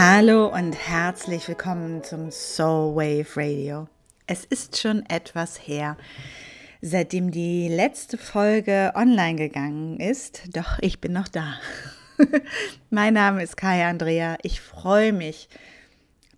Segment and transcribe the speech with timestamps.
[0.00, 3.88] Hallo und herzlich willkommen zum Soul Wave Radio.
[4.28, 5.96] Es ist schon etwas her,
[6.80, 11.54] seitdem die letzte Folge online gegangen ist, doch ich bin noch da.
[12.90, 14.36] mein Name ist Kaya Andrea.
[14.42, 15.48] Ich freue mich,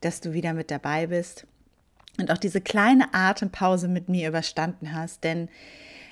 [0.01, 1.47] dass du wieder mit dabei bist
[2.19, 5.51] und auch diese kleine Atempause mit mir überstanden hast, denn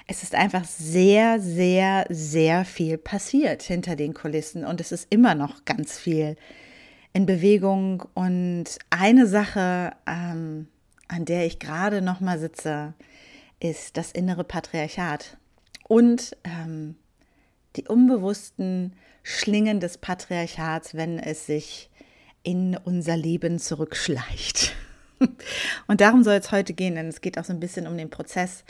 [0.06, 5.34] es ist einfach sehr, sehr, sehr viel passiert hinter den Kulissen und es ist immer
[5.34, 6.36] noch ganz viel
[7.12, 8.04] in Bewegung.
[8.14, 10.68] Und eine Sache, ähm,
[11.08, 12.94] an der ich gerade noch mal sitze,
[13.60, 15.36] ist das innere Patriarchat
[15.88, 16.94] und ähm,
[17.76, 21.90] die unbewussten Schlingen des Patriarchats, wenn es sich
[22.42, 24.74] in unser Leben zurückschleicht.
[25.88, 28.08] Und darum soll es heute gehen, denn es geht auch so ein bisschen um den
[28.08, 28.64] Prozess,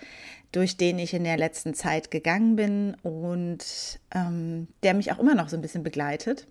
[0.51, 5.35] durch den ich in der letzten Zeit gegangen bin und ähm, der mich auch immer
[5.35, 6.47] noch so ein bisschen begleitet.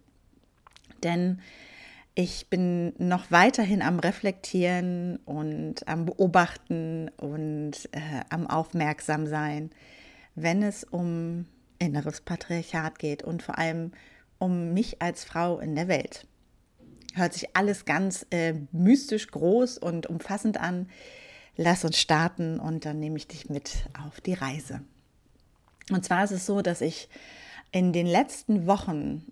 [1.04, 1.42] Denn
[2.20, 9.70] ich bin noch weiterhin am Reflektieren und am Beobachten und äh, am Aufmerksamsein,
[10.34, 11.46] wenn es um
[11.78, 13.92] inneres Patriarchat geht und vor allem
[14.40, 16.26] um mich als Frau in der Welt.
[17.14, 20.90] Hört sich alles ganz äh, mystisch groß und umfassend an.
[21.56, 24.82] Lass uns starten und dann nehme ich dich mit auf die Reise.
[25.92, 27.10] Und zwar ist es so, dass ich
[27.72, 29.24] in den letzten Wochen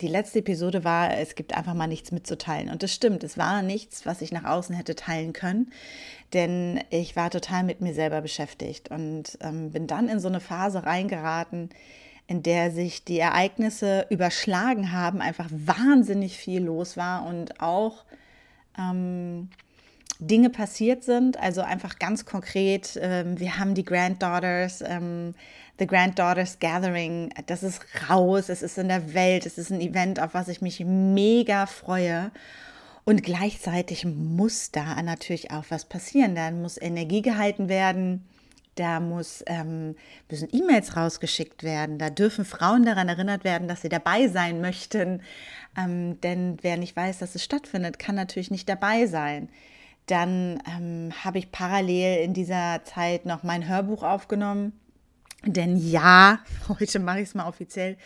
[0.00, 2.70] die letzte Episode war, es gibt einfach mal nichts mitzuteilen.
[2.70, 5.72] Und das stimmt, es war nichts, was ich nach außen hätte teilen können,
[6.32, 10.40] denn ich war total mit mir selber beschäftigt und ähm, bin dann in so eine
[10.40, 11.70] Phase reingeraten,
[12.26, 18.04] in der sich die Ereignisse überschlagen haben, einfach wahnsinnig viel los war und auch
[18.78, 19.50] ähm,
[20.26, 21.38] Dinge passiert sind.
[21.38, 25.34] Also einfach ganz konkret, ähm, wir haben die Granddaughters, ähm,
[25.78, 30.20] The Granddaughters Gathering, das ist raus, es ist in der Welt, es ist ein Event,
[30.20, 32.30] auf was ich mich mega freue.
[33.04, 36.36] Und gleichzeitig muss da natürlich auch was passieren.
[36.36, 38.24] Da muss Energie gehalten werden,
[38.76, 39.96] da muss, ähm,
[40.30, 45.22] müssen E-Mails rausgeschickt werden, da dürfen Frauen daran erinnert werden, dass sie dabei sein möchten.
[45.76, 49.48] Ähm, denn wer nicht weiß, dass es stattfindet, kann natürlich nicht dabei sein.
[50.06, 54.72] Dann ähm, habe ich parallel in dieser Zeit noch mein Hörbuch aufgenommen.
[55.44, 57.96] Denn ja, heute mache ich es mal offiziell.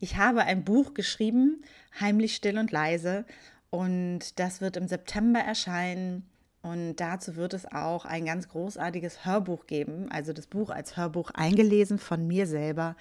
[0.00, 1.62] Ich habe ein Buch geschrieben,
[2.00, 3.24] heimlich still und leise.
[3.70, 6.26] Und das wird im September erscheinen.
[6.62, 10.10] Und dazu wird es auch ein ganz großartiges Hörbuch geben.
[10.10, 12.96] Also das Buch als Hörbuch eingelesen von mir selber.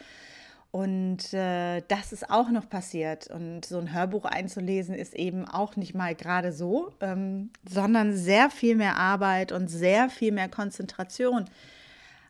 [0.71, 3.27] Und äh, das ist auch noch passiert.
[3.27, 8.49] Und so ein Hörbuch einzulesen ist eben auch nicht mal gerade so, ähm, sondern sehr
[8.49, 11.45] viel mehr Arbeit und sehr viel mehr Konzentration,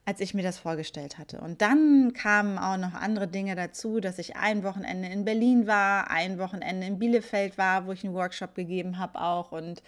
[0.06, 1.42] als ich mir das vorgestellt hatte.
[1.42, 6.12] Und dann kamen auch noch andere Dinge dazu, dass ich ein Wochenende in Berlin war,
[6.12, 9.81] ein Wochenende in Bielefeld war, wo ich einen Workshop gegeben habe auch und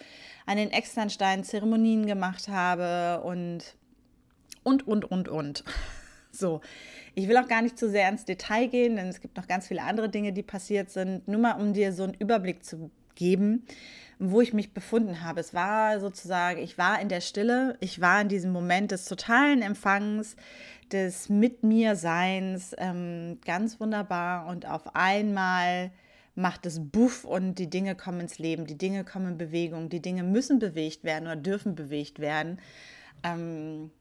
[0.48, 3.76] an den Externstein Zeremonien gemacht habe und
[4.64, 5.64] und und und und.
[6.40, 6.62] So,
[7.16, 9.68] ich will auch gar nicht zu sehr ins Detail gehen, denn es gibt noch ganz
[9.68, 11.28] viele andere Dinge, die passiert sind.
[11.28, 13.66] Nur mal, um dir so einen Überblick zu geben,
[14.20, 15.42] wo ich mich befunden habe.
[15.42, 19.62] Es war sozusagen, ich war in der Stille, ich war in diesem Moment des totalen
[19.62, 20.38] Empfangens,
[20.94, 24.48] des Mit mir Seins, ähm, ganz wunderbar.
[24.48, 25.92] Und auf einmal
[26.36, 30.02] macht es Buff und die Dinge kommen ins Leben, die Dinge kommen in Bewegung, die
[30.02, 32.60] Dinge müssen bewegt werden oder dürfen bewegt werden.
[33.24, 33.92] Ähm,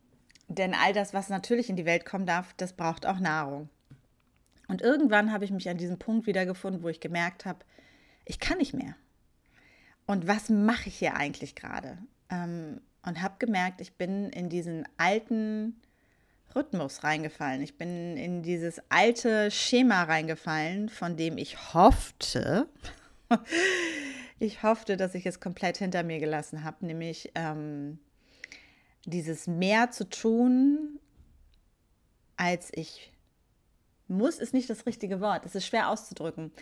[0.48, 3.68] denn all das, was natürlich in die Welt kommen darf, das braucht auch Nahrung.
[4.66, 7.60] Und irgendwann habe ich mich an diesem Punkt wiedergefunden, wo ich gemerkt habe,
[8.24, 8.96] ich kann nicht mehr.
[10.06, 11.98] Und was mache ich hier eigentlich gerade?
[12.30, 15.80] Ähm, und habe gemerkt, ich bin in diesen alten
[16.54, 17.62] Rhythmus reingefallen.
[17.62, 22.68] Ich bin in dieses alte Schema reingefallen, von dem ich hoffte,
[24.38, 27.98] ich hoffte, dass ich es komplett hinter mir gelassen habe, nämlich ähm,
[29.10, 30.98] dieses mehr zu tun,
[32.36, 33.12] als ich
[34.06, 35.44] muss, ist nicht das richtige Wort.
[35.44, 36.52] Es ist schwer auszudrücken.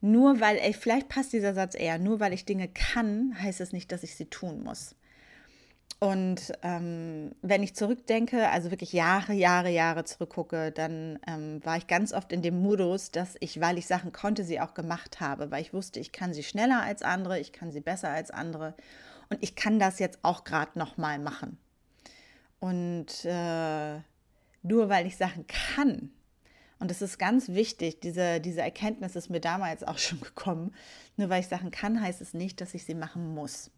[0.00, 3.72] Nur weil, ey, vielleicht passt dieser Satz eher, nur weil ich Dinge kann, heißt es
[3.72, 4.94] nicht, dass ich sie tun muss.
[5.98, 11.86] Und ähm, wenn ich zurückdenke, also wirklich Jahre, Jahre, Jahre zurückgucke, dann ähm, war ich
[11.86, 15.50] ganz oft in dem Modus, dass ich, weil ich Sachen konnte, sie auch gemacht habe,
[15.50, 18.74] weil ich wusste, ich kann sie schneller als andere, ich kann sie besser als andere
[19.30, 21.58] und ich kann das jetzt auch gerade nochmal machen.
[22.60, 24.00] Und äh,
[24.62, 26.10] nur weil ich Sachen kann,
[26.78, 30.74] und das ist ganz wichtig, diese, diese Erkenntnis ist mir damals auch schon gekommen,
[31.16, 33.70] nur weil ich Sachen kann, heißt es nicht, dass ich sie machen muss.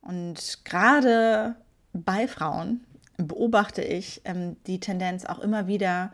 [0.00, 1.56] Und gerade
[1.92, 2.84] bei Frauen
[3.16, 6.12] beobachte ich ähm, die Tendenz auch immer wieder,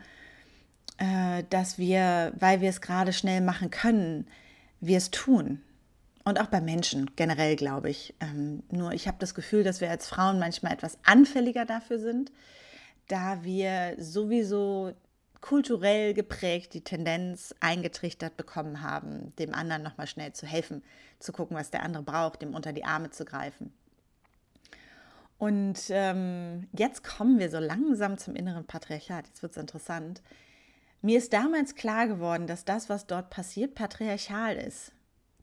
[0.97, 4.27] äh, dass wir, weil wir es gerade schnell machen können,
[4.79, 5.61] wir es tun.
[6.23, 8.13] Und auch bei Menschen generell, glaube ich.
[8.19, 12.31] Ähm, nur ich habe das Gefühl, dass wir als Frauen manchmal etwas anfälliger dafür sind,
[13.07, 14.93] da wir sowieso
[15.41, 20.83] kulturell geprägt die Tendenz eingetrichtert bekommen haben, dem anderen nochmal schnell zu helfen,
[21.19, 23.73] zu gucken, was der andere braucht, dem unter die Arme zu greifen.
[25.39, 29.25] Und ähm, jetzt kommen wir so langsam zum inneren Patriarchat.
[29.25, 30.21] Jetzt wird es interessant.
[31.01, 34.91] Mir ist damals klar geworden, dass das, was dort passiert, patriarchal ist.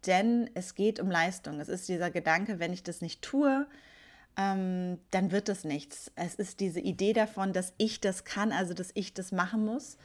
[0.06, 1.60] Denn es geht um Leistung.
[1.60, 3.66] Es ist dieser Gedanke, wenn ich das nicht tue,
[4.36, 6.12] ähm, dann wird es nichts.
[6.14, 9.98] Es ist diese Idee davon, dass ich das kann, also dass ich das machen muss.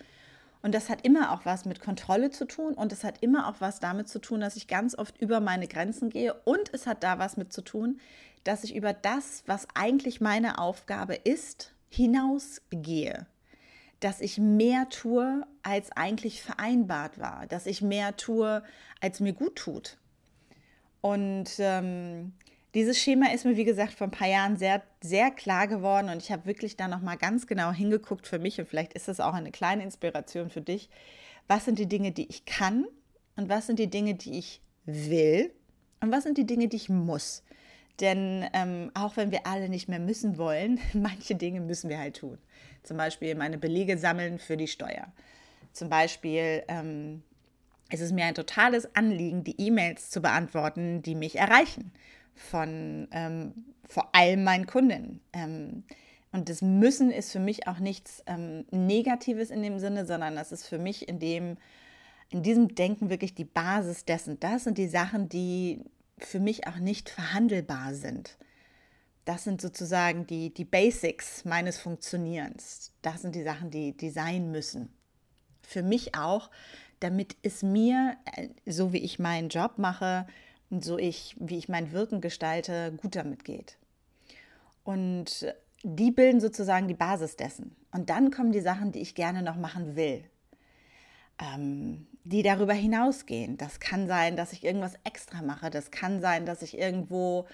[0.63, 3.59] Und das hat immer auch was mit Kontrolle zu tun und es hat immer auch
[3.59, 7.03] was damit zu tun, dass ich ganz oft über meine Grenzen gehe und es hat
[7.03, 7.99] da was mit zu tun,
[8.45, 13.27] dass ich über das, was eigentlich meine Aufgabe ist, hinausgehe.
[14.03, 17.47] Dass ich mehr tue, als eigentlich vereinbart war.
[17.47, 18.63] Dass ich mehr tue,
[18.99, 19.97] als mir gut tut.
[20.99, 22.33] Und ähm,
[22.73, 26.23] dieses Schema ist mir, wie gesagt, vor ein paar Jahren sehr, sehr klar geworden und
[26.23, 29.33] ich habe wirklich da nochmal ganz genau hingeguckt für mich und vielleicht ist das auch
[29.33, 30.89] eine kleine Inspiration für dich.
[31.47, 32.85] Was sind die Dinge, die ich kann
[33.35, 35.53] und was sind die Dinge, die ich will
[36.01, 37.43] und was sind die Dinge, die ich muss?
[37.99, 42.17] Denn ähm, auch wenn wir alle nicht mehr müssen wollen, manche Dinge müssen wir halt
[42.17, 42.37] tun.
[42.83, 45.07] Zum Beispiel meine Belege sammeln für die Steuer.
[45.71, 47.23] Zum Beispiel ähm,
[47.91, 51.91] ist es mir ein totales Anliegen, die E-Mails zu beantworten, die mich erreichen
[52.35, 53.53] von ähm,
[53.87, 55.21] vor allem meinen Kunden.
[55.33, 55.83] Ähm,
[56.31, 60.51] und das Müssen ist für mich auch nichts ähm, Negatives in dem Sinne, sondern das
[60.51, 61.57] ist für mich in dem,
[62.29, 64.39] in diesem Denken wirklich die Basis dessen.
[64.39, 65.81] Das sind die Sachen, die
[66.17, 68.37] für mich auch nicht verhandelbar sind.
[69.25, 72.91] Das sind sozusagen die, die Basics meines Funktionierens.
[73.01, 74.93] Das sind die Sachen, die, die sein müssen.
[75.61, 76.49] Für mich auch,
[76.99, 80.27] damit es mir, äh, so wie ich meinen Job mache,
[80.69, 83.77] so ich, wie ich mein Wirken gestalte, gut damit geht.
[84.83, 87.75] Und die bilden sozusagen die Basis dessen.
[87.91, 90.23] Und dann kommen die Sachen, die ich gerne noch machen will,
[91.39, 93.57] ähm, die darüber hinausgehen.
[93.57, 95.69] Das kann sein, dass ich irgendwas extra mache.
[95.69, 97.47] Das kann sein, dass ich irgendwo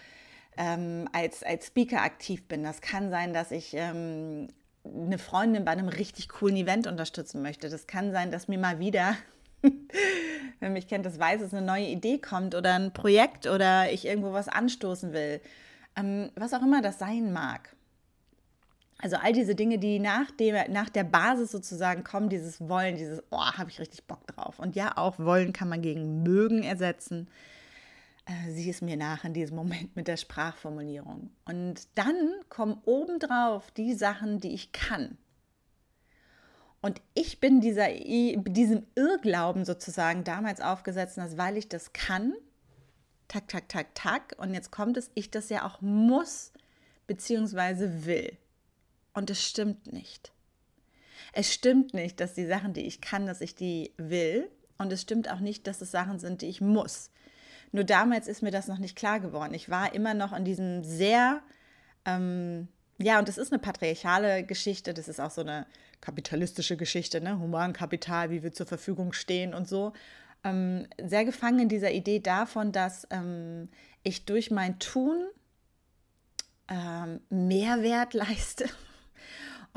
[0.58, 2.64] ähm, als, als Speaker aktiv bin.
[2.64, 4.48] Das kann sein, dass ich ähm,
[4.84, 7.70] eine Freundin bei einem richtig coolen Event unterstützen möchte.
[7.70, 9.16] Das kann sein, dass mir mal wieder
[10.60, 14.06] Wer mich kennt, das weiß, dass eine neue Idee kommt oder ein Projekt oder ich
[14.06, 15.42] irgendwo was anstoßen will.
[15.96, 17.76] Ähm, was auch immer das sein mag.
[19.02, 23.24] Also all diese Dinge, die nach, dem, nach der Basis sozusagen kommen, dieses Wollen, dieses,
[23.30, 24.60] oh, habe ich richtig Bock drauf.
[24.60, 27.30] Und ja, auch Wollen kann man gegen Mögen ersetzen.
[28.26, 31.30] Äh, sieh es mir nach in diesem Moment mit der Sprachformulierung.
[31.46, 35.18] Und dann kommen obendrauf die Sachen, die ich kann.
[36.82, 42.34] Und ich bin dieser, diesem Irrglauben sozusagen damals aufgesetzt, dass weil ich das kann,
[43.30, 46.52] tak, tak, tak, tak, und jetzt kommt es, ich das ja auch muss
[47.08, 48.06] bzw.
[48.06, 48.38] will.
[49.20, 50.32] Und es stimmt nicht.
[51.34, 54.50] Es stimmt nicht, dass die Sachen, die ich kann, dass ich die will.
[54.78, 57.12] Und es stimmt auch nicht, dass es Sachen sind, die ich muss.
[57.74, 59.54] Nur damals ist mir das noch nicht klar geworden.
[59.54, 61.42] Ich war immer noch in diesem sehr,
[62.06, 65.68] ähm, ja, und das ist eine patriarchale Geschichte, das ist auch so eine
[66.00, 67.40] kapitalistische Geschichte, ne?
[67.40, 69.92] Humankapital, wie wir zur Verfügung stehen und so.
[70.46, 73.68] Ähm, sehr gefangen in dieser Idee davon, dass ähm,
[74.02, 75.28] ich durch mein Tun
[76.70, 78.70] ähm, Mehrwert leiste.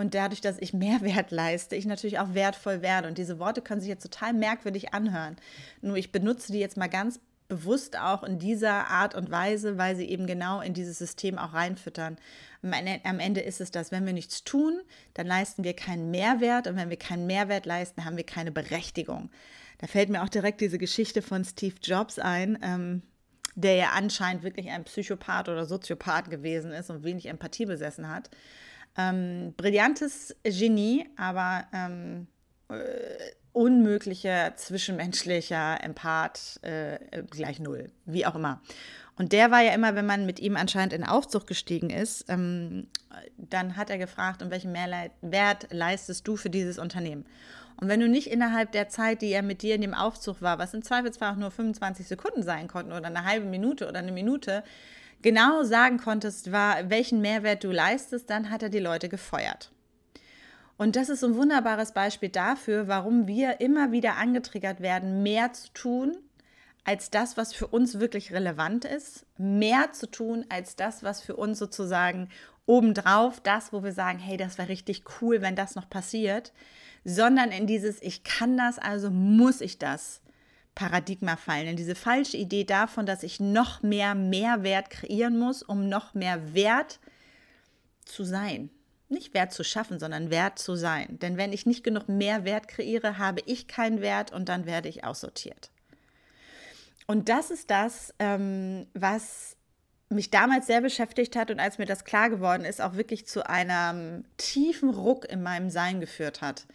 [0.03, 3.07] Und dadurch, dass ich Mehrwert leiste, ich natürlich auch wertvoll werde.
[3.07, 5.37] Und diese Worte können sich jetzt total merkwürdig anhören.
[5.81, 9.95] Nur ich benutze die jetzt mal ganz bewusst auch in dieser Art und Weise, weil
[9.95, 12.17] sie eben genau in dieses System auch reinfüttern.
[12.63, 14.81] Am Ende ist es das, wenn wir nichts tun,
[15.15, 19.31] dann leisten wir keinen Mehrwert und wenn wir keinen Mehrwert leisten, haben wir keine Berechtigung.
[19.79, 23.03] Da fällt mir auch direkt diese Geschichte von Steve Jobs ein, ähm,
[23.55, 28.31] der ja anscheinend wirklich ein Psychopath oder Soziopath gewesen ist und wenig Empathie besessen hat.
[28.97, 32.27] Ähm, brillantes Genie, aber ähm,
[32.69, 32.75] äh,
[33.53, 36.99] unmöglicher zwischenmenschlicher Empath äh,
[37.31, 38.61] gleich null, wie auch immer.
[39.17, 42.89] Und der war ja immer, wenn man mit ihm anscheinend in Aufzug gestiegen ist, ähm,
[43.37, 47.27] dann hat er gefragt, um welchen Mehrwert leistest du für dieses Unternehmen?
[47.77, 50.59] Und wenn du nicht innerhalb der Zeit, die er mit dir in dem Aufzug war,
[50.59, 54.13] was im Zweifelsfall auch nur 25 Sekunden sein konnten oder eine halbe Minute oder eine
[54.13, 54.63] Minute,
[55.23, 59.73] genau sagen konntest, war, welchen Mehrwert du leistest, dann hat er die Leute gefeuert.
[60.77, 65.73] Und das ist ein wunderbares Beispiel dafür, warum wir immer wieder angetriggert werden, mehr zu
[65.73, 66.17] tun
[66.85, 71.37] als das, was für uns wirklich relevant ist, mehr zu tun als das, was für
[71.37, 72.29] uns sozusagen
[72.67, 76.53] obendrauf, das, wo wir sagen, hey, das wäre richtig cool, wenn das noch passiert,
[77.05, 80.21] sondern in dieses, ich kann das, also muss ich das
[80.75, 85.89] Paradigma fallen, in diese falsche Idee davon, dass ich noch mehr Mehrwert kreieren muss, um
[85.89, 86.99] noch mehr Wert
[88.05, 88.71] zu sein.
[89.09, 91.19] Nicht Wert zu schaffen, sondern Wert zu sein.
[91.21, 95.05] Denn wenn ich nicht genug Mehrwert kreiere, habe ich keinen Wert und dann werde ich
[95.05, 95.71] aussortiert.
[97.07, 99.57] Und das ist das, ähm, was
[100.09, 103.49] mich damals sehr beschäftigt hat und als mir das klar geworden ist, auch wirklich zu
[103.49, 106.67] einem tiefen Ruck in meinem Sein geführt hat.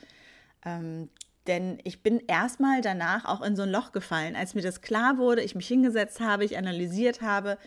[0.66, 1.10] Ähm,
[1.48, 5.18] denn ich bin erstmal danach auch in so ein Loch gefallen, als mir das klar
[5.18, 7.58] wurde, ich mich hingesetzt habe, ich analysiert habe,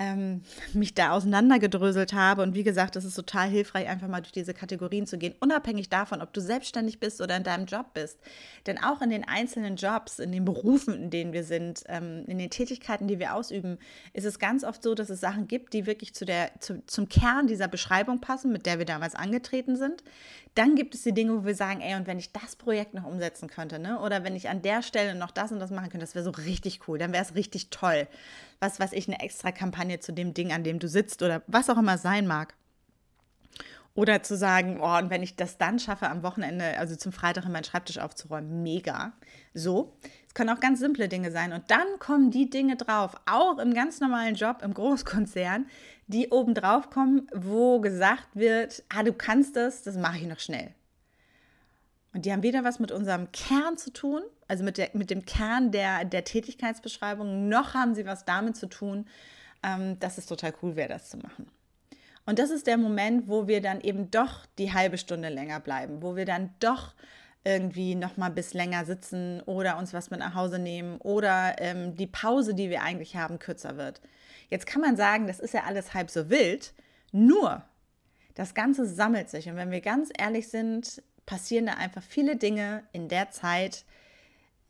[0.00, 0.42] ähm,
[0.72, 2.42] mich da auseinandergedröselt habe.
[2.42, 5.88] Und wie gesagt, es ist total hilfreich, einfach mal durch diese Kategorien zu gehen, unabhängig
[5.88, 8.18] davon, ob du selbstständig bist oder in deinem Job bist.
[8.66, 12.38] Denn auch in den einzelnen Jobs, in den Berufen, in denen wir sind, ähm, in
[12.38, 13.78] den Tätigkeiten, die wir ausüben,
[14.12, 17.08] ist es ganz oft so, dass es Sachen gibt, die wirklich zu der, zu, zum
[17.08, 20.02] Kern dieser Beschreibung passen, mit der wir damals angetreten sind.
[20.56, 23.04] Dann gibt es die Dinge, wo wir sagen, ey, und wenn ich das Projekt noch
[23.04, 24.00] umsetzen könnte, ne?
[24.00, 26.30] oder wenn ich an der Stelle noch das und das machen könnte, das wäre so
[26.30, 28.08] richtig cool, dann wäre es richtig toll
[28.60, 31.70] was weiß ich, eine extra Kampagne zu dem Ding, an dem du sitzt oder was
[31.70, 32.54] auch immer sein mag.
[33.94, 37.44] Oder zu sagen, oh, und wenn ich das dann schaffe, am Wochenende, also zum Freitag
[37.44, 39.12] in meinen Schreibtisch aufzuräumen, mega.
[39.52, 39.96] So.
[40.28, 41.52] Es können auch ganz simple Dinge sein.
[41.52, 45.66] Und dann kommen die Dinge drauf, auch im ganz normalen Job, im Großkonzern,
[46.06, 50.38] die oben drauf kommen, wo gesagt wird, ah, du kannst das, das mache ich noch
[50.38, 50.72] schnell.
[52.12, 55.24] Und die haben weder was mit unserem Kern zu tun, also mit, der, mit dem
[55.24, 59.06] Kern der, der Tätigkeitsbeschreibung, noch haben sie was damit zu tun,
[59.62, 61.46] ähm, dass es total cool wäre, das zu machen.
[62.26, 66.02] Und das ist der Moment, wo wir dann eben doch die halbe Stunde länger bleiben,
[66.02, 66.94] wo wir dann doch
[67.44, 71.94] irgendwie noch mal bis länger sitzen oder uns was mit nach Hause nehmen oder ähm,
[71.94, 74.00] die Pause, die wir eigentlich haben, kürzer wird.
[74.48, 76.74] Jetzt kann man sagen, das ist ja alles halb so wild,
[77.12, 77.62] nur
[78.34, 79.48] das Ganze sammelt sich.
[79.48, 83.84] Und wenn wir ganz ehrlich sind, passieren da einfach viele Dinge in der Zeit,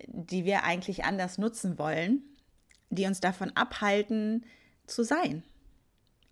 [0.06, 2.22] die wir eigentlich anders nutzen wollen,
[2.90, 4.44] die uns davon abhalten,
[4.86, 5.42] zu sein.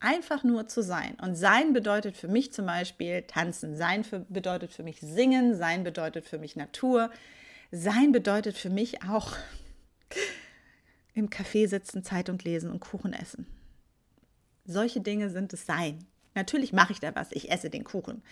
[0.00, 1.16] Einfach nur zu sein.
[1.20, 3.76] Und sein bedeutet für mich zum Beispiel tanzen.
[3.76, 5.56] Sein für, bedeutet für mich singen.
[5.56, 7.10] Sein bedeutet für mich Natur.
[7.70, 9.36] Sein bedeutet für mich auch
[11.14, 13.46] im Café sitzen, Zeitung lesen und Kuchen essen.
[14.64, 16.06] Solche Dinge sind es Sein.
[16.34, 18.22] Natürlich mache ich da was, ich esse den Kuchen.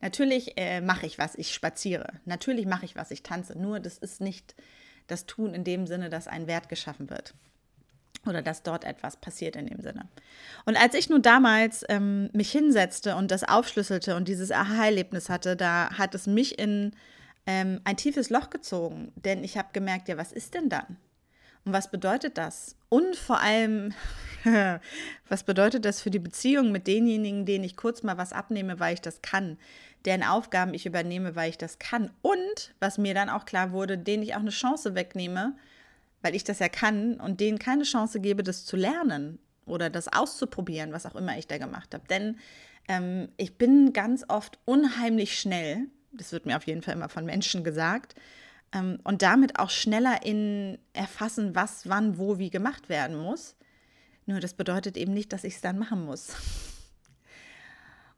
[0.00, 2.20] Natürlich äh, mache ich was, ich spaziere.
[2.24, 3.58] Natürlich mache ich was, ich tanze.
[3.58, 4.54] Nur das ist nicht
[5.06, 7.34] das Tun in dem Sinne, dass ein Wert geschaffen wird.
[8.26, 10.08] Oder dass dort etwas passiert in dem Sinne.
[10.64, 15.54] Und als ich nun damals ähm, mich hinsetzte und das aufschlüsselte und dieses Aha-Erlebnis hatte,
[15.54, 16.92] da hat es mich in
[17.46, 19.12] ähm, ein tiefes Loch gezogen.
[19.14, 20.96] Denn ich habe gemerkt, ja, was ist denn dann?
[21.64, 22.76] Und was bedeutet das?
[22.88, 23.92] Und vor allem,
[25.28, 28.94] was bedeutet das für die Beziehung mit denjenigen, denen ich kurz mal was abnehme, weil
[28.94, 29.58] ich das kann?
[30.06, 32.10] Deren Aufgaben ich übernehme, weil ich das kann.
[32.22, 35.56] Und was mir dann auch klar wurde, denen ich auch eine Chance wegnehme,
[36.22, 40.08] weil ich das ja kann und denen keine Chance gebe, das zu lernen oder das
[40.08, 42.06] auszuprobieren, was auch immer ich da gemacht habe.
[42.08, 42.38] Denn
[42.88, 47.26] ähm, ich bin ganz oft unheimlich schnell, das wird mir auf jeden Fall immer von
[47.26, 48.14] Menschen gesagt,
[48.72, 53.56] ähm, und damit auch schneller in erfassen, was, wann, wo, wie gemacht werden muss.
[54.26, 56.34] Nur das bedeutet eben nicht, dass ich es dann machen muss.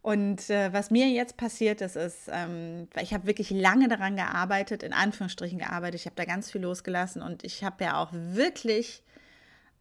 [0.09, 4.83] Und äh, was mir jetzt passiert ist, ist, ähm, ich habe wirklich lange daran gearbeitet,
[4.83, 6.01] in Anführungsstrichen gearbeitet.
[6.01, 9.03] Ich habe da ganz viel losgelassen und ich habe ja auch wirklich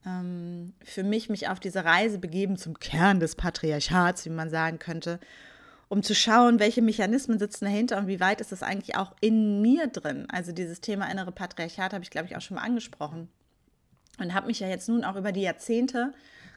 [0.06, 4.80] ähm, für mich mich auf diese Reise begeben zum Kern des Patriarchats, wie man sagen
[4.80, 5.22] könnte,
[5.88, 9.62] um zu schauen, welche Mechanismen sitzen dahinter und wie weit ist das eigentlich auch in
[9.62, 10.28] mir drin.
[10.30, 13.30] Also dieses Thema innere Patriarchat habe ich, glaube ich, auch schon mal angesprochen.
[14.20, 16.14] Und habe mich ja jetzt nun auch über die Jahrzehnte,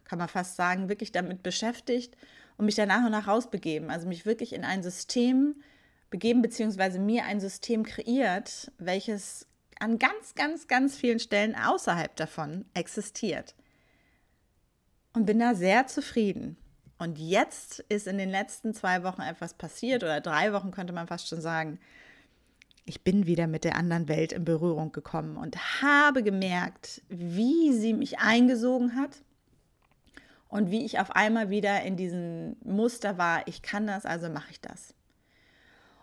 [0.07, 2.17] kann man fast sagen, wirklich damit beschäftigt
[2.61, 3.89] und mich dann nach und nach rausbegeben.
[3.91, 5.55] Also mich wirklich in ein System
[6.11, 9.47] begeben, beziehungsweise mir ein System kreiert, welches
[9.79, 13.55] an ganz, ganz, ganz vielen Stellen außerhalb davon existiert.
[15.15, 16.59] Und bin da sehr zufrieden.
[16.99, 21.07] Und jetzt ist in den letzten zwei Wochen etwas passiert, oder drei Wochen könnte man
[21.07, 21.81] fast schon sagen.
[22.85, 27.95] Ich bin wieder mit der anderen Welt in Berührung gekommen und habe gemerkt, wie sie
[27.95, 29.23] mich eingesogen hat,
[30.51, 34.51] und wie ich auf einmal wieder in diesem Muster war, ich kann das, also mache
[34.51, 34.95] ich das.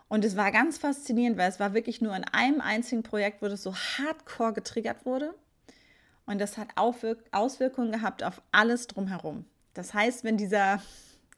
[0.08, 3.48] Und es war ganz faszinierend, weil es war wirklich nur in einem einzigen Projekt, wo
[3.48, 5.34] das so hardcore getriggert wurde.
[6.24, 9.44] Und das hat Auswirkungen gehabt auf alles drumherum.
[9.74, 10.82] Das heißt, wenn dieser,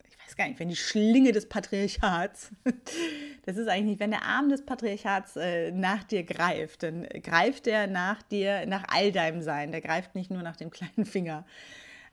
[0.09, 2.53] ich weiß gar nicht, wenn die Schlinge des Patriarchats,
[3.45, 7.67] das ist eigentlich nicht, wenn der Arm des Patriarchats äh, nach dir greift, dann greift
[7.67, 9.73] er nach dir, nach all deinem Sein.
[9.73, 11.45] Der greift nicht nur nach dem kleinen Finger.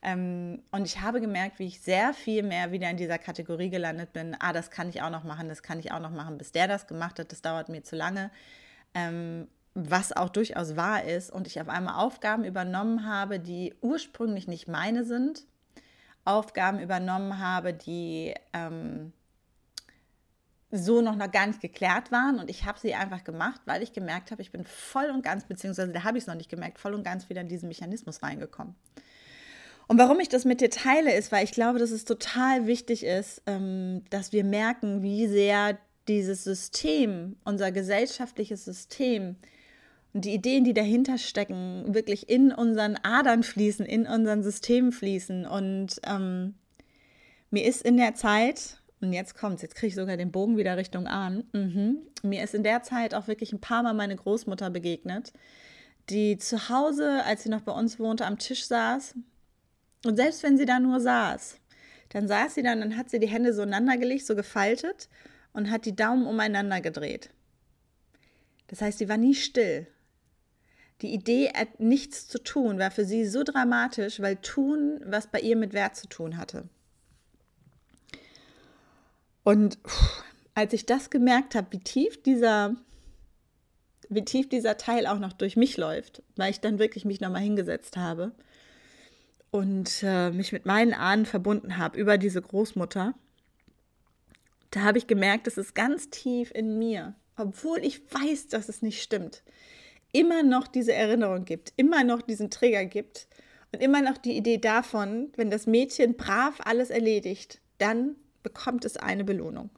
[0.02, 4.14] Ähm, und ich habe gemerkt, wie ich sehr viel mehr wieder in dieser Kategorie gelandet
[4.14, 4.36] bin.
[4.40, 6.38] Ah, das kann ich auch noch machen, das kann ich auch noch machen.
[6.38, 8.32] Bis der das gemacht hat, das dauert mir zu lange.
[8.94, 14.48] Ähm, was auch durchaus wahr ist, und ich auf einmal Aufgaben übernommen habe, die ursprünglich
[14.48, 15.46] nicht meine sind,
[16.26, 19.14] Aufgaben übernommen habe, die ähm,
[20.72, 23.94] so noch, noch gar nicht geklärt waren und ich habe sie einfach gemacht, weil ich
[23.94, 26.80] gemerkt habe, ich bin voll und ganz, beziehungsweise da habe ich es noch nicht gemerkt,
[26.80, 28.76] voll und ganz wieder in diesen Mechanismus reingekommen.
[29.88, 33.04] Und warum ich das mit dir teile, ist, weil ich glaube, dass es total wichtig
[33.06, 35.78] ist, ähm, dass wir merken, wie sehr
[36.08, 39.38] dieses System, unser gesellschaftliches System
[40.14, 45.46] und die Ideen, die dahinter stecken, wirklich in unseren Adern fließen, in unseren Systemen fließen.
[45.46, 46.56] Und ähm,
[47.52, 50.76] mir ist in der Zeit, und jetzt kommt's, jetzt kriege ich sogar den Bogen wieder
[50.76, 51.44] Richtung Ahn.
[51.54, 52.00] Mhm.
[52.24, 55.34] Mir ist in der Zeit auch wirklich ein paar Mal meine Großmutter begegnet,
[56.10, 59.14] die zu Hause, als sie noch bei uns wohnte, am Tisch saß.
[60.06, 61.60] Und selbst wenn sie da nur saß,
[62.10, 65.10] dann saß sie dann, dann hat sie die Hände so ineinander gelegt, so gefaltet
[65.54, 67.30] und hat die Daumen umeinander gedreht.
[68.68, 69.88] Das heißt, sie war nie still.
[71.02, 75.56] Die Idee, nichts zu tun, war für sie so dramatisch, weil tun, was bei ihr
[75.56, 76.68] mit Wert zu tun hatte.
[79.44, 79.78] Und
[80.56, 82.76] als ich das gemerkt habe, wie tief dieser,
[84.10, 87.44] wie tief dieser Teil auch noch durch mich läuft, weil ich dann wirklich mich nochmal
[87.44, 88.32] hingesetzt habe
[89.58, 93.16] und äh, mich mit meinen Ahnen verbunden habe über diese Großmutter,
[94.70, 98.84] da habe ich gemerkt, es ist ganz tief in mir, obwohl ich weiß, dass es
[98.84, 99.42] nicht stimmt,
[100.12, 103.28] immer noch diese Erinnerung gibt, immer noch diesen Trigger gibt
[103.72, 108.96] und immer noch die Idee davon, wenn das Mädchen brav alles erledigt, dann bekommt es
[108.96, 109.72] eine Belohnung.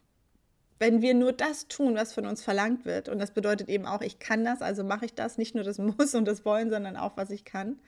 [0.77, 4.01] Wenn wir nur das tun, was von uns verlangt wird, und das bedeutet eben auch,
[4.01, 6.97] ich kann das, also mache ich das, nicht nur das Muss und das Wollen, sondern
[6.97, 7.79] auch, was ich kann,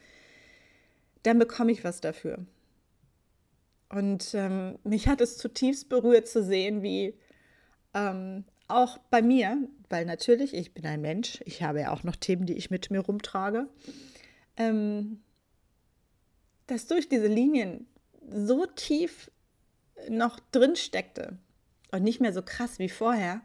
[1.23, 2.45] dann bekomme ich was dafür.
[3.89, 7.17] Und ähm, mich hat es zutiefst berührt zu sehen, wie
[7.93, 12.15] ähm, auch bei mir, weil natürlich, ich bin ein Mensch, ich habe ja auch noch
[12.15, 13.67] Themen, die ich mit mir rumtrage,
[14.55, 15.21] ähm,
[16.67, 17.85] dass durch diese Linien
[18.29, 19.29] so tief
[20.09, 21.37] noch drin steckte
[21.91, 23.41] und nicht mehr so krass wie vorher.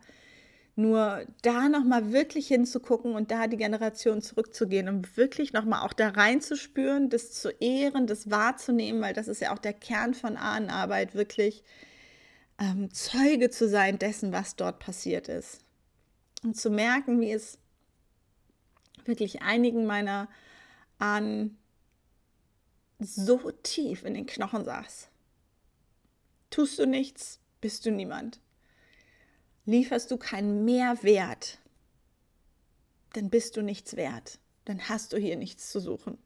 [0.78, 6.10] Nur da nochmal wirklich hinzugucken und da die Generation zurückzugehen und wirklich nochmal auch da
[6.10, 11.14] reinzuspüren, das zu ehren, das wahrzunehmen, weil das ist ja auch der Kern von Ahnenarbeit,
[11.14, 11.64] wirklich
[12.58, 15.60] ähm, Zeuge zu sein dessen, was dort passiert ist.
[16.44, 17.58] Und zu merken, wie es
[19.06, 20.28] wirklich einigen meiner
[20.98, 21.56] Ahnen
[22.98, 25.08] so tief in den Knochen saß.
[26.50, 28.40] Tust du nichts, bist du niemand.
[29.66, 31.58] Lieferst du keinen Mehrwert,
[33.12, 34.38] dann bist du nichts wert.
[34.64, 36.18] Dann hast du hier nichts zu suchen.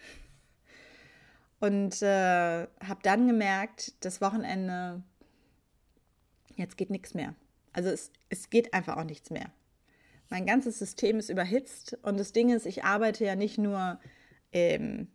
[1.59, 5.03] Und äh, habe dann gemerkt, das Wochenende,
[6.55, 7.35] jetzt geht nichts mehr.
[7.73, 9.51] Also es, es geht einfach auch nichts mehr.
[10.29, 13.99] Mein ganzes System ist überhitzt und das Ding ist, ich arbeite ja nicht nur
[14.53, 15.07] ähm,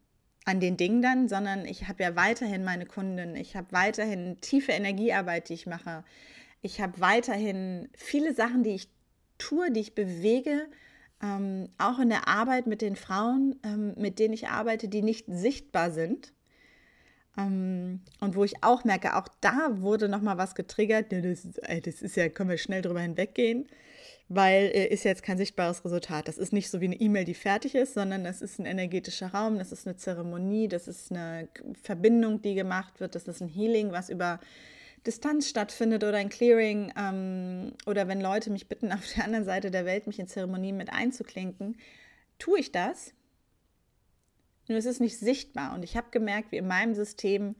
[0.44, 4.72] an den Dingen dann, sondern ich habe ja weiterhin meine Kunden, ich habe weiterhin tiefe
[4.72, 6.04] Energiearbeit, die ich mache.
[6.62, 8.88] Ich habe weiterhin viele Sachen, die ich
[9.40, 10.66] Struktur, die ich bewege,
[11.22, 15.24] ähm, auch in der Arbeit mit den Frauen, ähm, mit denen ich arbeite, die nicht
[15.28, 16.34] sichtbar sind.
[17.38, 21.06] Ähm, und wo ich auch merke, auch da wurde nochmal was getriggert.
[21.10, 21.48] Das,
[21.84, 23.66] das ist ja, können wir schnell drüber hinweggehen,
[24.28, 26.28] weil äh, ist jetzt kein sichtbares Resultat.
[26.28, 29.28] Das ist nicht so wie eine E-Mail, die fertig ist, sondern das ist ein energetischer
[29.28, 31.48] Raum, das ist eine Zeremonie, das ist eine
[31.82, 34.38] Verbindung, die gemacht wird, das ist ein Healing, was über
[35.06, 39.70] Distanz stattfindet oder ein Clearing ähm, oder wenn Leute mich bitten, auf der anderen Seite
[39.70, 41.76] der Welt mich in Zeremonien mit einzuklinken,
[42.38, 43.12] tue ich das.
[44.68, 45.74] Nur es ist nicht sichtbar.
[45.74, 47.56] Und ich habe gemerkt, wie in meinem System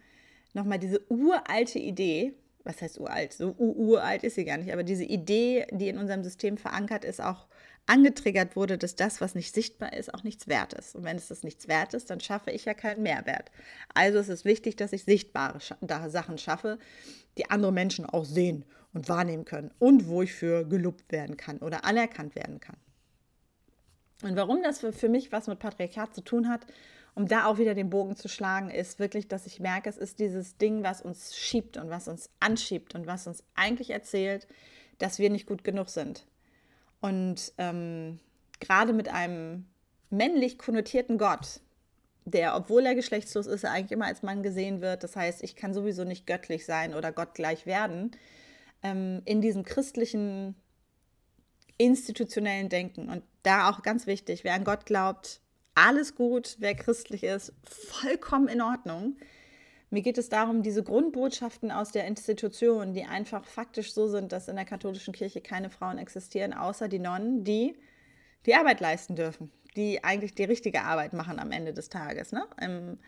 [0.53, 3.33] nochmal diese uralte Idee, was heißt uralt?
[3.33, 7.21] So uralt ist sie gar nicht, aber diese Idee, die in unserem System verankert ist,
[7.21, 7.47] auch
[7.87, 10.95] angetriggert wurde, dass das, was nicht sichtbar ist, auch nichts wert ist.
[10.95, 13.51] Und wenn es das nichts wert ist, dann schaffe ich ja keinen Mehrwert.
[13.95, 15.59] Also ist es wichtig, dass ich sichtbare
[16.09, 16.79] Sachen schaffe,
[17.37, 21.59] die andere Menschen auch sehen und wahrnehmen können und wo ich für gelobt werden kann
[21.59, 22.77] oder anerkannt werden kann.
[24.23, 26.67] Und warum das für, mich was mit Patriarchat zu tun hat,
[27.15, 30.19] um da auch wieder den Bogen zu schlagen, ist wirklich, dass ich merke, es ist
[30.19, 34.47] dieses Ding, was uns schiebt und was uns anschiebt und was uns eigentlich erzählt,
[34.99, 36.27] dass wir nicht gut genug sind.
[37.01, 38.19] Und ähm,
[38.59, 39.67] gerade mit einem
[40.11, 41.61] männlich konnotierten Gott,
[42.25, 45.03] der, obwohl er geschlechtslos ist, eigentlich immer als Mann gesehen wird.
[45.03, 48.11] Das heißt, ich kann sowieso nicht göttlich sein oder gottgleich werden.
[48.83, 50.55] Ähm, in diesem christlichen,
[51.79, 53.09] institutionellen Denken.
[53.09, 55.41] Und da auch ganz wichtig, wer an Gott glaubt,
[55.75, 59.17] alles gut, wer christlich ist, vollkommen in Ordnung.
[59.91, 64.49] Mir geht es darum, diese Grundbotschaften aus der Institution, die einfach faktisch so sind, dass
[64.49, 67.77] in der katholischen Kirche keine Frauen existieren, außer die Nonnen, die
[68.47, 72.33] die Arbeit leisten dürfen die eigentlich die richtige Arbeit machen am Ende des Tages.
[72.33, 72.45] Ne?
[72.61, 72.99] Ähm,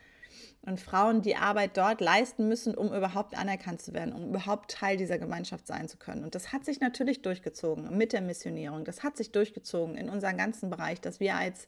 [0.62, 4.96] und Frauen die Arbeit dort leisten müssen, um überhaupt anerkannt zu werden, um überhaupt Teil
[4.96, 6.24] dieser Gemeinschaft sein zu können.
[6.24, 8.84] Und das hat sich natürlich durchgezogen mit der Missionierung.
[8.84, 11.66] Das hat sich durchgezogen in unserem ganzen Bereich, dass wir als,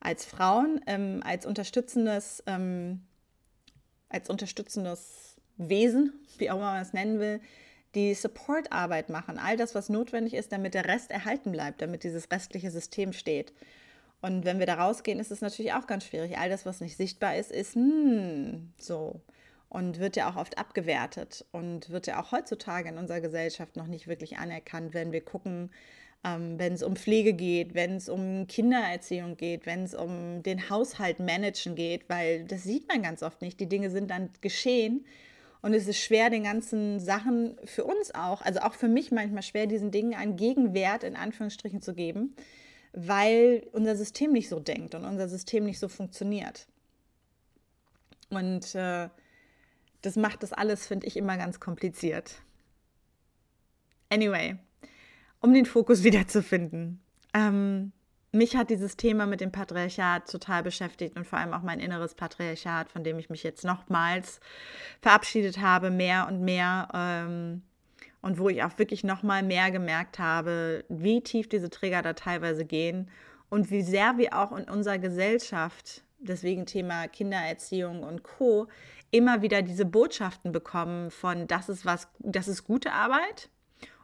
[0.00, 3.00] als Frauen, ähm, als unterstützendes, ähm,
[4.10, 7.40] als unterstützendes Wesen, wie auch immer man es nennen will,
[7.94, 12.30] die Supportarbeit machen, all das, was notwendig ist, damit der Rest erhalten bleibt, damit dieses
[12.30, 13.52] restliche System steht.
[14.22, 16.38] Und wenn wir da rausgehen, ist es natürlich auch ganz schwierig.
[16.38, 19.20] All das, was nicht sichtbar ist, ist hm, so.
[19.68, 23.86] Und wird ja auch oft abgewertet und wird ja auch heutzutage in unserer Gesellschaft noch
[23.86, 25.70] nicht wirklich anerkannt, wenn wir gucken,
[26.24, 30.70] ähm, wenn es um Pflege geht, wenn es um Kindererziehung geht, wenn es um den
[30.70, 33.58] Haushalt managen geht, weil das sieht man ganz oft nicht.
[33.60, 35.04] Die Dinge sind dann geschehen
[35.62, 39.42] und es ist schwer, den ganzen Sachen für uns auch, also auch für mich manchmal
[39.42, 42.34] schwer, diesen Dingen einen Gegenwert in Anführungsstrichen zu geben
[42.92, 46.66] weil unser System nicht so denkt und unser System nicht so funktioniert.
[48.30, 49.08] Und äh,
[50.02, 52.42] das macht das alles, finde ich, immer ganz kompliziert.
[54.08, 54.56] Anyway,
[55.40, 57.00] um den Fokus wiederzufinden.
[57.34, 57.92] Ähm,
[58.32, 62.14] mich hat dieses Thema mit dem Patriarchat total beschäftigt und vor allem auch mein inneres
[62.14, 64.40] Patriarchat, von dem ich mich jetzt nochmals
[65.00, 66.88] verabschiedet habe, mehr und mehr.
[66.94, 67.62] Ähm,
[68.22, 72.12] und wo ich auch wirklich noch mal mehr gemerkt habe, wie tief diese Trigger da
[72.12, 73.08] teilweise gehen
[73.48, 78.68] und wie sehr wir auch in unserer Gesellschaft, deswegen Thema Kindererziehung und Co,
[79.10, 83.48] immer wieder diese Botschaften bekommen von das ist was, das ist gute Arbeit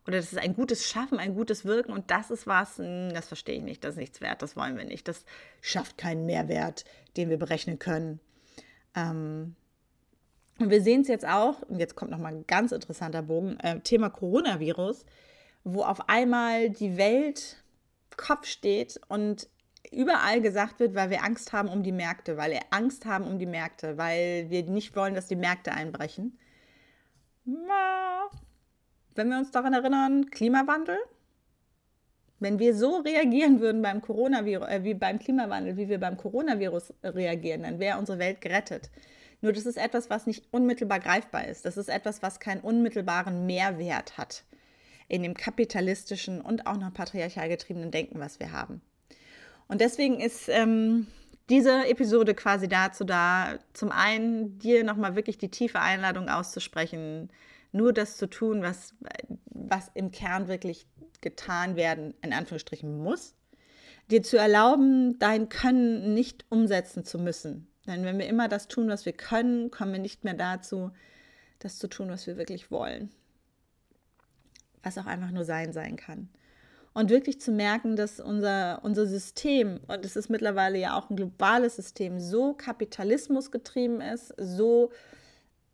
[0.07, 3.29] oder das ist ein gutes Schaffen, ein gutes Wirken und das ist was, hm, das
[3.29, 5.25] verstehe ich nicht, das ist nichts wert, das wollen wir nicht, das
[5.61, 6.85] schafft keinen Mehrwert,
[7.17, 8.21] den wir berechnen können.
[8.95, 9.57] Ähm,
[10.59, 13.81] und wir sehen es jetzt auch, und jetzt kommt nochmal ein ganz interessanter Bogen, äh,
[13.81, 15.05] Thema Coronavirus,
[15.65, 17.63] wo auf einmal die Welt
[18.17, 19.49] Kopf steht und
[19.93, 23.39] überall gesagt wird, weil wir Angst haben um die Märkte, weil wir Angst haben um
[23.39, 26.39] die Märkte, weil wir nicht wollen, dass die Märkte einbrechen.
[29.17, 30.99] Wenn wir uns daran erinnern, Klimawandel.
[32.39, 36.93] Wenn wir so reagieren würden beim Coronavirus, äh, wie beim Klimawandel, wie wir beim Coronavirus
[37.03, 38.91] reagieren, dann wäre unsere Welt gerettet.
[39.41, 41.65] Nur das ist etwas, was nicht unmittelbar greifbar ist.
[41.65, 44.45] Das ist etwas, was keinen unmittelbaren Mehrwert hat
[45.09, 48.83] in dem kapitalistischen und auch noch patriarchal getriebenen Denken, was wir haben.
[49.69, 51.07] Und deswegen ist ähm,
[51.49, 57.31] diese Episode quasi dazu da, zum einen dir nochmal wirklich die tiefe Einladung auszusprechen,
[57.77, 58.95] nur das zu tun, was,
[59.47, 60.87] was im Kern wirklich
[61.21, 63.35] getan werden, in Anführungsstrichen muss,
[64.11, 68.89] dir zu erlauben, dein Können nicht umsetzen zu müssen, denn wenn wir immer das tun,
[68.89, 70.91] was wir können, kommen wir nicht mehr dazu,
[71.59, 73.11] das zu tun, was wir wirklich wollen.
[74.83, 76.29] Was auch einfach nur sein sein kann.
[76.95, 81.17] Und wirklich zu merken, dass unser, unser System, und es ist mittlerweile ja auch ein
[81.17, 84.91] globales System, so kapitalismusgetrieben ist, so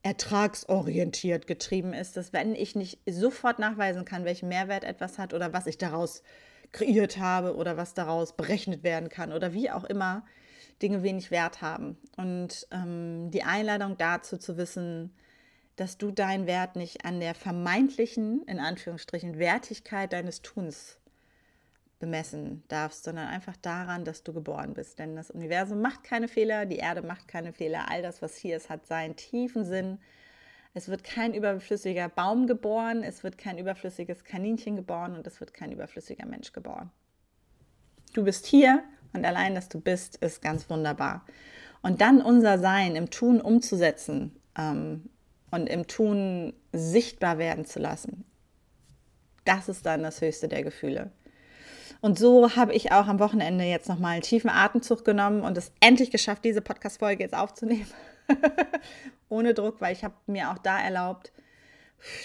[0.02, 5.52] ertragsorientiert getrieben ist, dass wenn ich nicht sofort nachweisen kann, welchen Mehrwert etwas hat oder
[5.52, 6.22] was ich daraus
[6.72, 10.24] kreiert habe oder was daraus berechnet werden kann oder wie auch immer,
[10.80, 11.96] Dinge wenig Wert haben.
[12.16, 15.14] Und ähm, die Einladung dazu zu wissen,
[15.76, 20.98] dass du deinen Wert nicht an der vermeintlichen, in Anführungsstrichen, Wertigkeit deines Tuns
[22.02, 24.98] bemessen darfst, sondern einfach daran, dass du geboren bist.
[24.98, 28.56] Denn das Universum macht keine Fehler, die Erde macht keine Fehler, all das, was hier
[28.56, 29.98] ist, hat seinen tiefen Sinn.
[30.74, 35.54] Es wird kein überflüssiger Baum geboren, es wird kein überflüssiges Kaninchen geboren und es wird
[35.54, 36.90] kein überflüssiger Mensch geboren.
[38.14, 41.24] Du bist hier und allein, dass du bist, ist ganz wunderbar.
[41.82, 45.08] Und dann unser Sein im Tun umzusetzen ähm,
[45.52, 48.24] und im Tun sichtbar werden zu lassen,
[49.44, 51.12] das ist dann das höchste der Gefühle.
[52.02, 55.70] Und so habe ich auch am Wochenende jetzt nochmal einen tiefen Atemzug genommen und es
[55.78, 57.86] endlich geschafft, diese Podcast-Folge jetzt aufzunehmen.
[59.28, 61.32] Ohne Druck, weil ich habe mir auch da erlaubt,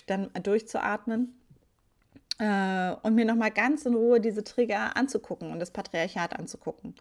[0.07, 1.39] dann durchzuatmen
[2.39, 6.95] äh, und mir nochmal ganz in Ruhe diese Trigger anzugucken und das Patriarchat anzugucken.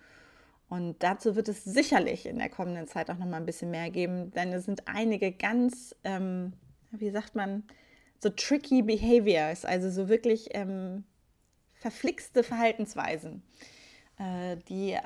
[0.68, 4.32] Und dazu wird es sicherlich in der kommenden Zeit auch nochmal ein bisschen mehr geben,
[4.32, 6.52] denn es sind einige ganz, ähm,
[6.90, 7.62] wie sagt man,
[8.18, 11.04] so tricky behaviors, also so wirklich ähm,
[11.78, 13.42] verflixte Verhaltensweisen,
[14.18, 15.02] äh, die äh,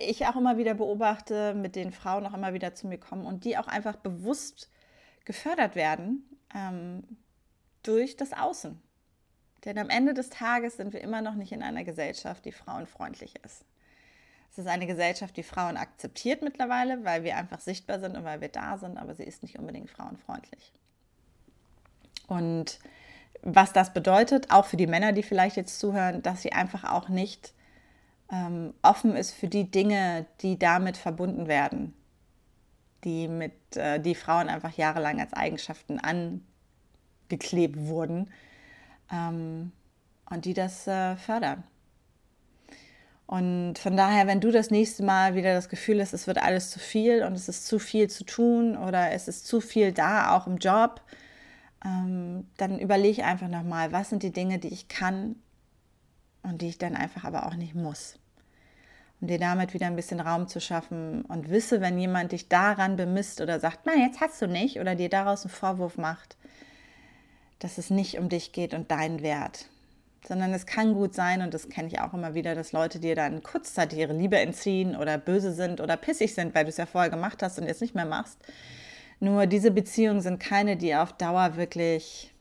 [0.00, 3.44] ich auch immer wieder beobachte, mit denen Frauen auch immer wieder zu mir kommen und
[3.44, 4.70] die auch einfach bewusst
[5.24, 7.02] gefördert werden ähm,
[7.82, 8.80] durch das Außen.
[9.64, 13.34] Denn am Ende des Tages sind wir immer noch nicht in einer Gesellschaft, die frauenfreundlich
[13.44, 13.64] ist.
[14.50, 18.40] Es ist eine Gesellschaft, die Frauen akzeptiert mittlerweile, weil wir einfach sichtbar sind und weil
[18.40, 20.72] wir da sind, aber sie ist nicht unbedingt frauenfreundlich.
[22.28, 22.78] Und
[23.42, 27.08] was das bedeutet, auch für die Männer, die vielleicht jetzt zuhören, dass sie einfach auch
[27.08, 27.52] nicht
[28.30, 31.94] ähm, offen ist für die Dinge, die damit verbunden werden,
[33.04, 38.30] die mit äh, die Frauen einfach jahrelang als Eigenschaften angeklebt wurden
[39.10, 39.72] ähm,
[40.28, 41.64] und die das äh, fördern.
[43.26, 46.70] Und von daher, wenn du das nächste Mal wieder das Gefühl hast, es wird alles
[46.70, 50.34] zu viel und es ist zu viel zu tun oder es ist zu viel da,
[50.34, 51.02] auch im Job,
[51.80, 55.36] dann überlege einfach nochmal, was sind die Dinge, die ich kann
[56.42, 58.18] und die ich dann einfach aber auch nicht muss.
[59.20, 62.96] Um dir damit wieder ein bisschen Raum zu schaffen und wisse, wenn jemand dich daran
[62.96, 66.36] bemisst oder sagt, na, jetzt hast du nicht oder dir daraus einen Vorwurf macht,
[67.58, 69.66] dass es nicht um dich geht und deinen Wert,
[70.26, 73.16] sondern es kann gut sein, und das kenne ich auch immer wieder, dass Leute dir
[73.16, 76.86] dann kurzzeitig ihre Liebe entziehen oder böse sind oder pissig sind, weil du es ja
[76.86, 78.38] vorher gemacht hast und jetzt nicht mehr machst.
[79.20, 82.32] Nur diese Beziehungen sind keine, die auf Dauer wirklich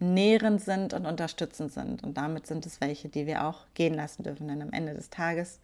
[0.00, 2.02] nährend sind und unterstützend sind.
[2.02, 4.48] Und damit sind es welche, die wir auch gehen lassen dürfen.
[4.48, 5.60] Denn am Ende des Tages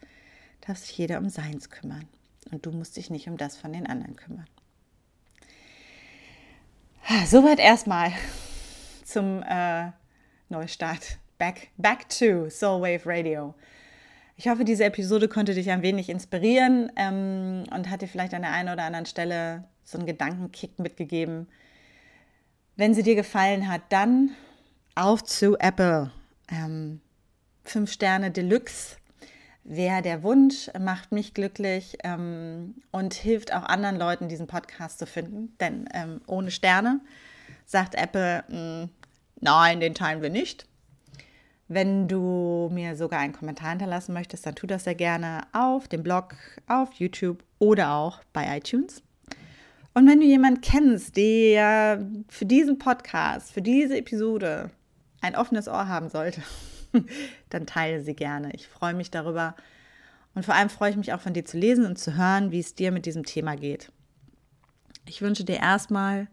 [0.66, 2.06] darf sich jeder um seins kümmern.
[2.50, 4.46] Und du musst dich nicht um das von den anderen kümmern.
[7.26, 8.12] Soweit erstmal
[9.04, 9.90] zum äh,
[10.48, 11.18] Neustart.
[11.38, 13.54] Back, back to Soulwave Radio.
[14.36, 18.42] Ich hoffe, diese Episode konnte dich ein wenig inspirieren ähm, und hat dir vielleicht an
[18.42, 21.48] der einen oder anderen Stelle so einen Gedankenkick mitgegeben.
[22.76, 24.30] Wenn sie dir gefallen hat, dann
[24.94, 26.10] auf zu Apple.
[26.50, 27.00] Ähm,
[27.64, 28.96] fünf Sterne Deluxe
[29.64, 35.06] wäre der Wunsch, macht mich glücklich ähm, und hilft auch anderen Leuten, diesen Podcast zu
[35.06, 35.56] finden.
[35.60, 37.00] Denn ähm, ohne Sterne
[37.66, 38.90] sagt Apple, mh, mm,
[39.40, 40.66] nein, den teilen wir nicht.
[41.68, 46.02] Wenn du mir sogar einen Kommentar hinterlassen möchtest, dann tu das sehr gerne auf dem
[46.02, 46.34] Blog,
[46.66, 49.02] auf YouTube oder auch bei iTunes.
[50.00, 54.70] Und wenn du jemanden kennst, der für diesen Podcast, für diese Episode
[55.20, 56.40] ein offenes Ohr haben sollte,
[57.50, 58.50] dann teile sie gerne.
[58.54, 59.54] Ich freue mich darüber.
[60.34, 62.60] Und vor allem freue ich mich auch von dir zu lesen und zu hören, wie
[62.60, 63.92] es dir mit diesem Thema geht.
[65.04, 66.28] Ich wünsche dir erstmal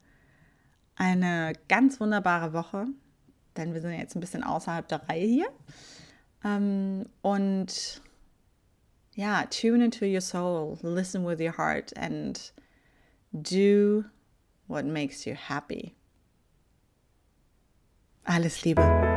[0.96, 2.86] eine ganz wunderbare Woche,
[3.58, 5.48] denn wir sind jetzt ein bisschen außerhalb der Reihe hier.
[6.46, 8.02] Ähm, und
[9.14, 12.54] ja, tune into your soul, listen with your heart and
[13.34, 14.06] Do
[14.68, 15.96] what makes you happy.
[18.26, 19.17] Alles Liebe.